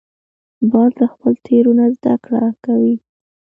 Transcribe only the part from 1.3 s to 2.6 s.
تېرو نه زده کړه